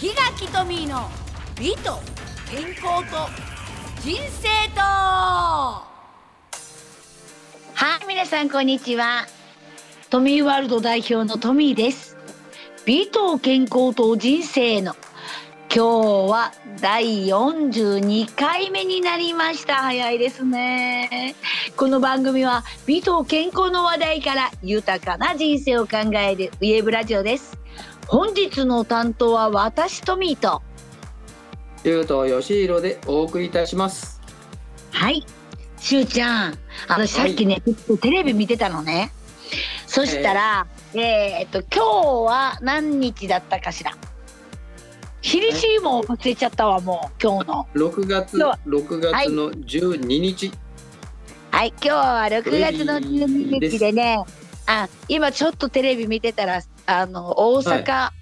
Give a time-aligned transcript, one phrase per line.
[0.00, 1.10] 檜垣トミーの
[1.60, 1.98] 美と
[2.50, 3.28] 健康と
[4.00, 4.80] 人生と。
[4.80, 5.84] は
[8.02, 9.26] い皆さんこんにちは。
[10.08, 12.16] トミーワールド代表のトミーです。
[12.86, 14.96] 美と健康と人生の。
[15.72, 19.82] 今日は第42回目になりました。
[19.82, 21.34] 早いですね。
[21.76, 27.60] この番組は美と健康の話題から豊かな人生を考えるウェブラジオです。
[28.10, 30.62] 本日の担当は私トミーと
[31.84, 34.20] ゆうとよしひろでお送りいたします。
[34.90, 35.24] はい。
[35.78, 36.58] しゅうちゃん。
[36.88, 39.12] あのさっきね、はい、テレビ見てたのね。
[39.86, 43.96] そしたら、えー、えー、っと今日は何日だったかしら。
[45.22, 47.68] 日にちも忘れちゃったわもう今日の。
[47.74, 50.50] 6月6月の12日。
[51.52, 54.18] はい、今日は6月の12日でね。
[54.66, 56.60] あ今ちょっとテレビ見てたら
[56.98, 58.12] あの大阪、は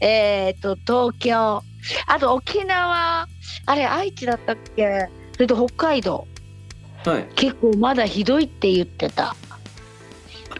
[0.00, 1.62] い、えっ、ー、と東京。
[2.06, 3.26] あと沖縄。
[3.66, 5.08] あれ愛知だったっけ？
[5.32, 6.26] それと北海道、
[7.04, 9.34] はい、結構まだひどいって言ってた。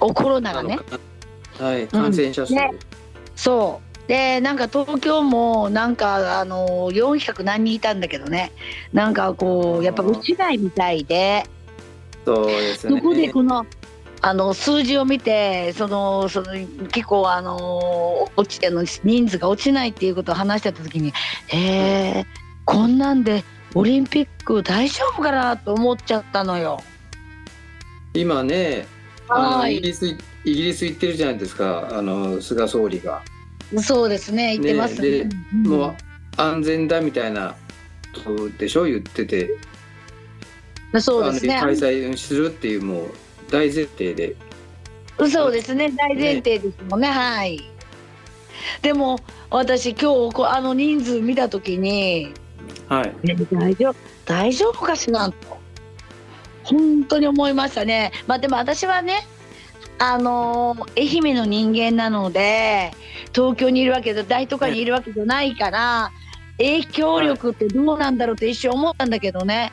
[0.01, 0.79] おコロナがね。
[1.59, 2.59] はい感染者数、うん。
[2.59, 2.71] ね、
[3.37, 4.09] そう。
[4.09, 8.51] でなんか東京もなんかあの400何人いたんだけどね。
[8.93, 11.45] なんかこうやっぱ落ちないみたいで。
[12.25, 13.01] そうですね。
[13.01, 13.65] そこでこの
[14.25, 16.53] あの数字を見てそのその
[16.89, 21.13] 結構あの落ちあの人数が落ちないっていうことを話してた時に
[21.49, 21.59] へ
[22.21, 22.27] え
[22.65, 23.43] こんなんで
[23.75, 26.81] オリンピック大丈夫かなと思っちゃったのよ。
[28.15, 28.87] 今ね
[29.29, 33.23] あのイギリスイギリス行ってるじゃないですかあの菅総理が。
[33.81, 35.25] そうですね言ってますね。
[35.25, 35.31] ね
[35.65, 35.97] もう
[36.37, 37.57] 安全だみたいな
[38.59, 38.85] でしょ？
[38.85, 39.51] 言ってて。
[41.01, 41.59] そうですね。
[41.59, 43.15] 開催するっていうもう
[43.53, 44.35] 大前提で。
[45.31, 45.91] そうですね。
[45.91, 47.61] 大前提ですもんね、ね、はい。
[48.81, 49.19] でも
[49.51, 52.33] 私今日あの人数見た時に、
[52.89, 55.35] はい、ね、大丈夫大丈夫かしらと
[56.65, 58.13] 本当に思いましたね。
[58.27, 59.27] まあでも私はね
[59.99, 62.93] あの愛媛の人間なので
[63.35, 66.11] 東京にいるわけで大都会にいるわけじゃないから、
[66.59, 69.73] 影響力ってどうなんだろうって一瞬思ったんだけどね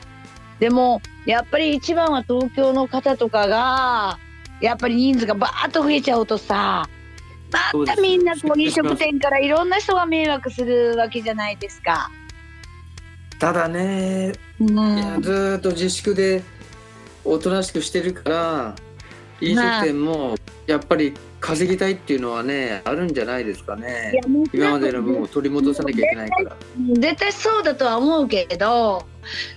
[0.60, 4.18] でもやっぱり一番は東京の方とかが
[4.60, 6.88] やっぱり人数がバーッと増えちゃうとさ
[7.74, 12.08] またみんなこう飲食店からいろんな人が迷惑するわけじゃないですか。
[13.40, 16.42] ただね、うん、ずっと自粛で
[17.24, 18.74] おとなしくしてるから
[19.40, 24.12] 飲食店もやっぱり稼ぎたいっていうのはねあるんじゃないですかね。
[24.52, 26.56] 今までの分を取り戻さなきゃいけないから。
[26.94, 29.04] 絶対そうだとは思うけど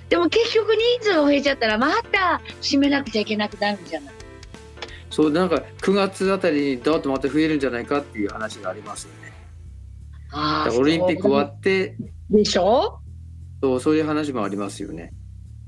[0.09, 0.69] でも結局
[1.01, 4.13] 人数が増えちゃったらまた閉めなくちゃいけなくなるじゃない？
[5.09, 9.33] そうなんか9月あたりにどーっとまた増えるんじゃないかっていう話がありますよね。
[10.31, 11.95] あオリンピック終わって
[12.29, 12.99] でしょ？
[13.61, 15.11] そうそういう話もありますよね。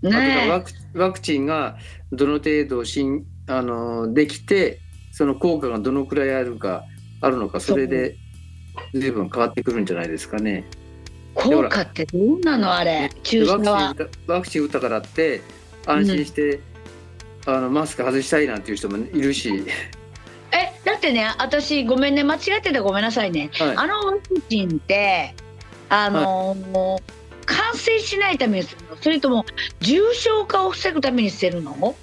[0.01, 1.77] ねワクワクチンが
[2.11, 4.79] どの程度んあのできて
[5.15, 6.83] その効果がどのくらいあるか
[7.21, 8.17] あるのかそれで
[8.93, 10.65] 随分変わってくるんじゃないですかね。
[11.33, 13.09] 効果ってどうなのあれ？
[13.23, 13.95] 注射は？
[14.27, 15.41] ワクチン打ったからって
[15.85, 16.59] 安心して、
[17.47, 19.65] うん、あのマスク外したいなんていう人もいるし。
[20.51, 25.33] えだってね私ごめんね間違ってたごめんなさいね、はい、あのワクチンって
[25.87, 27.01] あのーはい、
[27.45, 28.97] 感染しないためにするの？
[28.97, 29.45] それとも
[29.79, 31.95] 重症化を防ぐためにしてるの？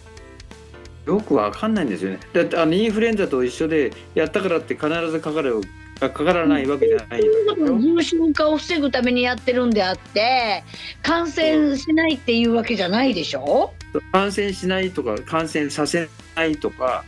[1.06, 2.20] よくわかんないんですよね。
[2.32, 5.60] だってあのインフルエンザと一緒でやったからって必ずかかる
[6.00, 10.64] かからないわけじゃない重症化を防ぐためにやってるんであって
[11.00, 13.72] 感染しないっていうわけじゃないでしょ？
[14.10, 17.04] 感染しないとか感染させないとか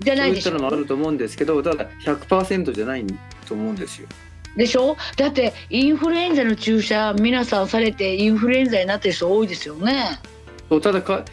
[0.00, 0.50] じゃないでしょ？
[0.50, 3.04] そういったのもあると思うんですけどただ100%じゃない
[3.46, 4.08] と思うんですよ。
[4.56, 4.96] でしょ？
[5.18, 10.18] だってインフルエンザの注射皆さんされてインフルエンザになってる人多いですよね。
[10.70, 11.24] そうただか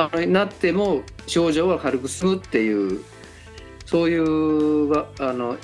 [0.00, 3.02] あのなっても症状は軽く済むっていう
[3.86, 5.56] そういうあの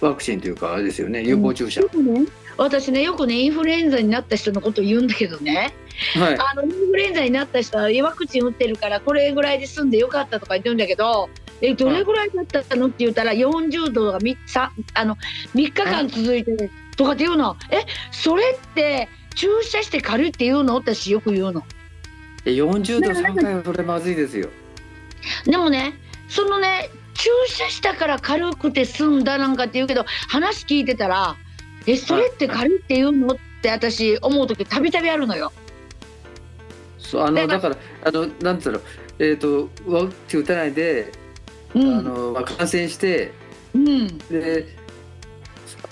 [0.00, 1.22] ワクチンというかあれですよね。
[1.22, 1.80] 有効注射。
[1.92, 2.26] うんね、
[2.56, 5.74] 私ねよくねインフルエンザになった人のことを言うんだけどね、
[6.14, 11.28] はい、あのインフルエンザになった人はワクチン打ってるからこれぐらいで済んでよかったとか言ってるんだけど
[11.60, 15.16] えどれぐらいだったのって言ったら40度が 3, あの
[15.54, 17.56] 3日間続いてとかって言うの。
[17.70, 20.74] えそれって注射して軽いって言うの？
[20.74, 21.62] 私よく言うの。
[22.44, 24.48] 40度3回はそれまずいですよ。
[25.44, 25.94] でもね
[26.28, 31.36] そのね注射したから軽くて済んだなんかって言うけど話聞いてたら
[31.86, 35.52] 「えそれって軽いって言うの?」って私思う時たびたびあるのよ。
[36.98, 38.80] そうあのだからあのなんつうの
[39.18, 41.12] えっ、ー、とワクチン打たないで、
[41.74, 43.32] うん、あのまあ、感染して、
[43.74, 44.66] うん、で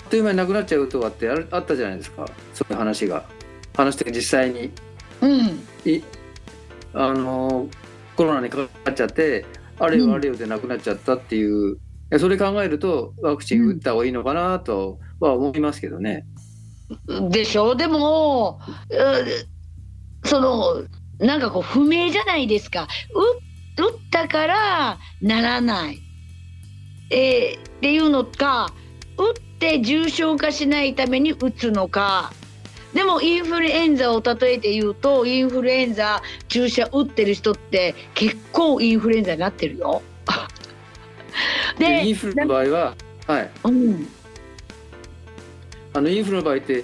[0.09, 3.23] という間になくなっちゃうとかってああったじゃないですかそういう話が
[3.75, 4.71] 話して実際に、
[5.21, 6.01] うん、い
[6.93, 7.67] あの
[8.15, 9.45] コロナにかかっちゃって
[9.79, 11.77] あれよあれよでなくなっちゃったっていう、
[12.09, 16.25] うん、それ考えるとワクチン打った方がいいのかなとは思いますけどね。
[17.29, 17.75] でしょ？
[17.75, 18.59] でも
[20.25, 20.83] その
[21.25, 22.87] なんかこう不明じゃないですか。
[23.77, 25.99] 打ったからならない、
[27.09, 28.73] えー、っていうのか
[29.17, 32.33] 打って重症化しないために打つのか
[32.93, 40.01] でもインフルエンザを例えて言うとインフルエンザ注射打ってる人って結構インフルエンザになってるよ。
[41.79, 42.95] でインフルの場合は
[43.27, 44.07] はい、うん、
[45.93, 46.83] あのインフルの場合って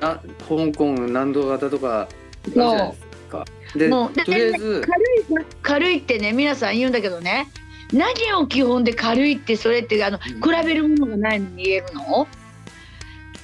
[0.00, 2.08] あ香港南道型とか
[2.48, 3.44] じゃないですか。
[3.76, 7.48] でとりあえず軽い軽いってね皆さん言うんだけどね。
[7.92, 10.32] 何を基本で軽いってそれってあの、比
[10.64, 12.28] べるものがないのに言えるの？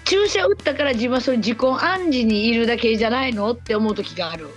[0.06, 4.48] 注射打ったから自分はそれ自己暗示にいるだけじゃないのって思う時がある。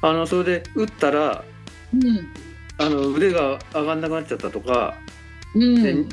[0.00, 1.44] あのそれで打ったら、
[1.94, 2.26] うん、
[2.78, 4.94] あの腕が上がんなくなっちゃったとか、
[5.54, 6.08] うん、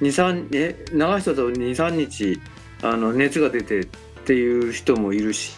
[0.00, 2.40] 23え長い人だと23日
[2.82, 3.84] あの熱が出てっ
[4.24, 5.56] ていう人もいるし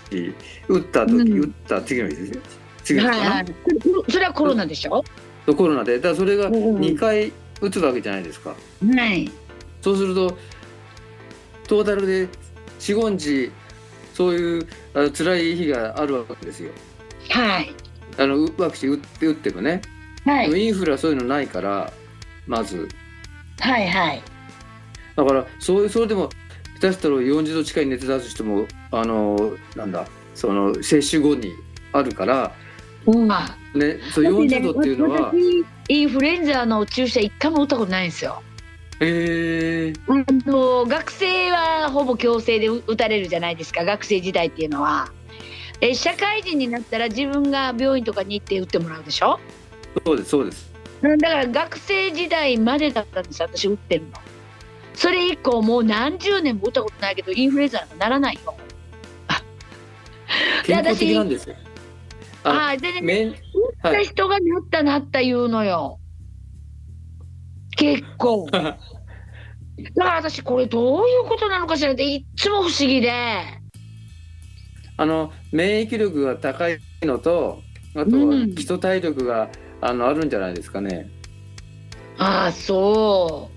[0.68, 2.40] 打った時、うん、打った次の日です
[2.84, 3.54] 次の日かな、はいはい、
[4.10, 5.04] それはコロナでしょ？
[5.52, 5.96] コロナで。
[5.96, 8.50] だからそれが2回打つわけじゃないですか。
[8.50, 9.30] はい、
[9.82, 10.38] そうすると
[11.74, 12.28] トータルで
[12.78, 13.50] 45日
[14.12, 16.70] そういうあ辛い日があるわけですよ。
[17.30, 17.74] はい。
[18.16, 19.82] あのワクチン打って打ってもね。
[20.24, 20.66] はい。
[20.66, 21.92] インフルはそういうのないから
[22.46, 22.88] まず。
[23.58, 24.22] はいはい。
[25.16, 26.28] だからそういうそれでも
[26.76, 30.06] 下手したら40度近い熱出す人もあのなんだ
[30.36, 31.50] その接種後に
[31.92, 32.52] あるから。
[33.06, 33.26] うん。
[33.26, 33.34] ね、
[34.12, 35.40] そう40度っていうのは、ね、
[35.88, 38.44] インフルエンザの注射一回も打ったことないんですよ。
[39.00, 45.10] えー、あの学生はほぼ強制で打たれるじゃないですか学生時代っていうのは。
[45.80, 49.38] え社会人になったら自分が病院とかに行って打ってもらうでしょ？
[50.06, 50.72] そうですそうです。
[51.02, 54.12] だから学生時代までだったんです私打ってるの。
[54.94, 58.54] それ以降もう何十年も打ったことないけどインフルエンザなんかならないよ。
[60.64, 61.56] 健康的なんですよ。
[62.44, 63.32] はいでね
[63.82, 65.98] 打った人がなったなった言うのよ、
[67.76, 68.46] 結構。
[68.52, 68.78] だか
[69.96, 73.12] ら私これどういうことなのかしらっていっつも不思議で。
[74.96, 77.60] あの免疫力が高いのと
[77.96, 79.48] あとは基礎体力が、
[79.82, 81.08] うん、あのあるんじゃないですかね。
[82.18, 83.54] ああそう。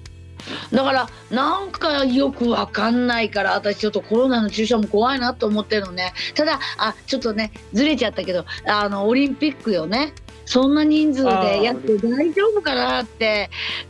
[0.72, 10.14] だからなんかよくわかんないから私ちょっとコロナの注射も怖いなと思ってるのねただあちょっとねずれちゃったけどあのオリンピックよね
[10.48, 13.50] そんな人数でやって大丈夫かなって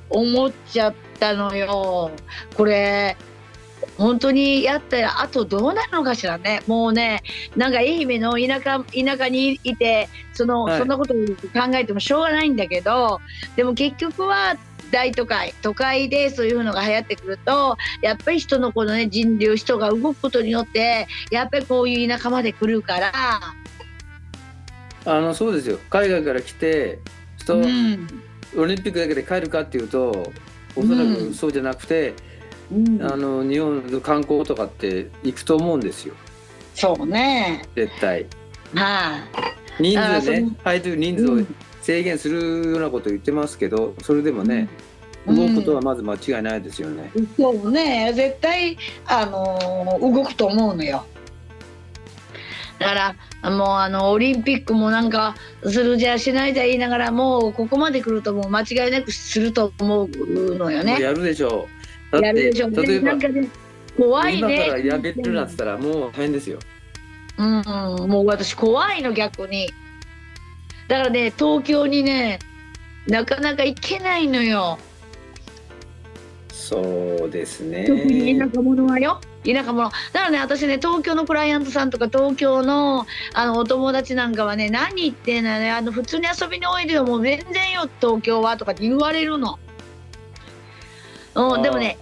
[0.10, 2.12] 思っちゃったのよ。
[2.56, 3.16] これ
[3.98, 6.62] 本当にやったらあとどうなるのかしらね。
[6.66, 7.22] もうね
[7.56, 13.22] なんか愛媛の田舎田舎にいてその、はい、そんなことを考えてもしょうがないんだけど
[13.56, 14.58] でも結局は
[14.92, 23.12] 大都会都会でそういうのが流行ってくるとやっぱり人のこのね人流人が動くことによってやっぱりこういう田舎まで来るから
[25.08, 25.80] あのそうですよ。
[25.90, 27.00] 海外から来て
[27.38, 28.08] 人、うん、
[28.58, 30.34] オリンピックだけで帰るかっていうと
[30.76, 32.14] おそらくそうじゃなくて、
[32.70, 36.14] うん、あの日本の観光とかって行くと思うんですよ。
[36.76, 37.64] そうね。
[37.74, 38.24] 絶対。
[38.76, 39.24] はあ、
[39.80, 41.46] 人数ね入る人数を
[41.82, 44.68] 制限するようなこと言ってますけどそれでもね、
[45.26, 47.12] 動くことはまず間違いないですよね。
[47.38, 48.12] そうね。
[48.14, 51.06] 絶対あの動くと思うのよ。
[52.80, 60.10] だからもうあのオリンピックもなんかするじゃしないじゃ言いながらもうここまで来るともう間違いなくすると思う
[60.56, 61.00] のよね。
[61.00, 61.68] やるでしょ
[62.14, 62.18] う。
[62.22, 62.76] やるでしょう。
[62.76, 63.50] 例えば、ね、
[63.98, 64.56] 怖いね。
[64.56, 66.60] 今からやめるなっつったらもう変ですよ。
[67.38, 69.70] うん、もう私怖いの逆に。
[70.88, 72.40] だからね東京にね
[73.08, 74.78] なかなか行けないのよ。
[76.50, 77.86] そうですね。
[77.88, 79.22] 特に田舎者はよ。
[79.54, 79.90] 田舎者。
[80.14, 89.60] だからね、私ね、東京のクライアントさんとか、東京のあのお友達なんかはね、何言ってんのね、あの普通に遊びにおいでよ、もう全然よ、東京はとかって言われるの。
[91.38, 92.00] うん、でもね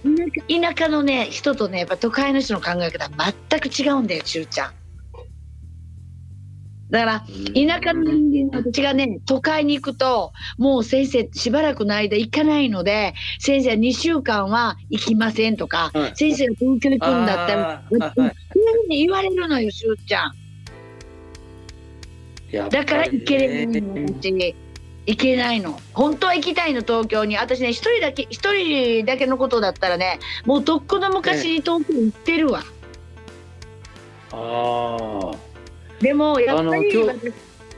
[0.48, 3.10] 田舎のね人とねやっぱ都会の人の考え方
[3.50, 4.85] 全く違うんだよしゅうちゃん。
[6.90, 18.32] だから田舎の人間私がね都会に行くともう先生しばらくの間行かないので先生は2週間は行きませんとか、はい、先生が東京行くんだったらそういう
[18.82, 20.34] ふうに言われるのよしゅうちゃん。
[22.70, 24.54] だから行けれないのうちに。
[25.06, 25.80] 行けないの。
[25.94, 27.36] 本当は行きたいの東京に。
[27.36, 32.62] 私ね一人だけ一人だけのことだったらねもうとっくの昔に東京行ってるわ、
[34.32, 35.30] あ
[36.00, 37.14] でもやっぱりあの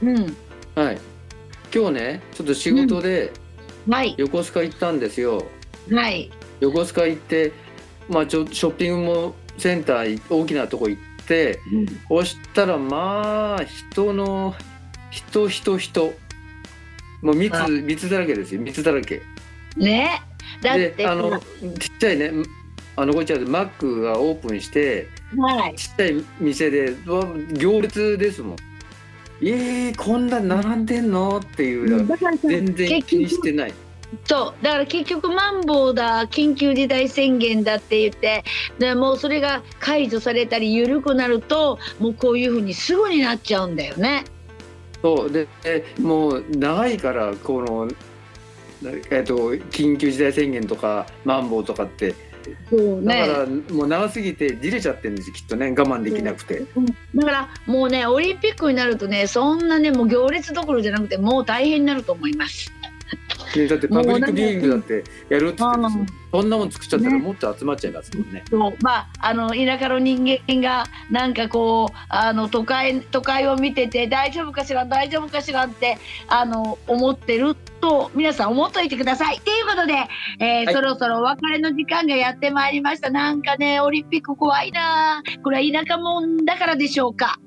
[0.03, 0.37] うん。
[0.75, 0.97] あはい。
[1.73, 3.31] 今日ねちょっと仕事で
[3.87, 4.15] はい。
[4.17, 5.45] 横須賀行ったんですよ、
[5.91, 6.31] はい。
[6.59, 7.51] 横須賀行って
[8.07, 11.59] まあちょショッピングもセンター大きなとこ行って
[12.07, 14.55] そしたらまあ人の
[15.11, 16.13] 人人人。
[17.21, 18.61] もう密あ密だらけですよ。
[18.61, 19.21] 密だらけ。
[19.75, 20.21] ね？
[20.61, 22.31] だってであのちっちゃいね
[22.95, 25.07] あのこっちはマックがオープンして
[25.37, 25.75] はい。
[25.75, 26.95] ちっちゃい店で
[27.53, 28.55] 行列ですもん。
[29.41, 32.05] えー、こんな並んでんのっていう。
[32.41, 33.73] 全然気にしてない。
[34.25, 34.63] そう。
[34.63, 38.43] だから結局マンボウだ緊急事態宣言だって言って
[38.79, 44.23] でもうそれが解除されたり緩くなるともうこういうふうにすぐになっちゃうんだよね。
[45.01, 45.31] そう。
[45.31, 47.87] ででもう長いからこの、
[49.11, 52.15] えっと緊急事態宣言とかマンボウとかって
[52.69, 53.27] そうね。
[53.27, 55.67] だからもう長すぎてじれちゃってるんですよきっとね。
[55.67, 56.63] 我慢できなくて。
[56.75, 56.85] うん。
[56.85, 62.71] だからもうねオリンピックになるとねそんなねもう行列どころじゃなくてもう大変になると思います。
[63.55, 66.07] でだってパブリックビューイングだもってやるって言ってうん。
[66.31, 67.19] そんなもん作っちゃったらね。
[67.19, 68.43] もっと集まっちゃいますもんね。
[68.49, 68.73] そう。
[68.81, 79.39] まああの田舎の人間がなんかこうあの都会都会を見てて大丈夫かしら大丈夫かしらってあの思ってると皆さん思っといてください。
[79.39, 79.93] ということで、
[80.39, 80.73] えーはい。
[80.73, 83.09] そろそろお別れの時間がやってまいりました。
[83.09, 85.21] なんかねオリンピック怖いな。
[85.43, 87.39] これは田舎もんだからでしょうか。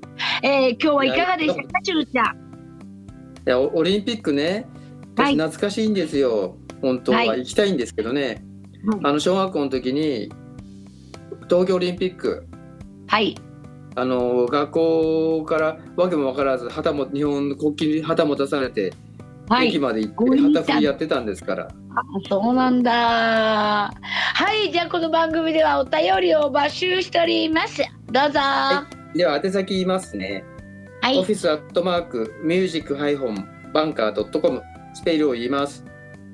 [0.42, 2.26] えー今日はいかがでしたかしゅうちゃん。
[2.26, 4.66] いやオオリンピックね
[5.16, 5.36] はい。
[5.36, 7.38] 私懐かしいんですよ、本当は、はい。
[7.40, 8.44] 行きたいんですけどね。
[8.86, 9.00] はい。
[9.04, 10.30] あの小学校の時に
[11.48, 12.46] 東京オリンピック。
[13.08, 13.34] はい。
[13.94, 18.94] あの学校からわけも分からず旗も日本の国旗に旗持たされて、
[19.48, 19.68] はい。
[19.68, 21.68] 駅まで行って旗振りやってたんですからあ
[22.28, 22.92] そうなんだ。
[22.92, 27.82] はい、じゃあこの番組ではお便りを募集しております。
[28.10, 28.38] どうぞ。
[28.40, 30.42] はでは宛先言いますね、
[31.12, 34.62] い、オフィスアットマークミュージックハイフォンバンカードットコム
[34.94, 35.84] スペルを言います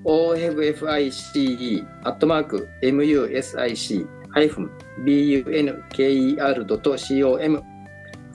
[0.05, 4.71] OFFICE アットマーク MUSIC ハイフン
[5.05, 5.79] BUNKER.com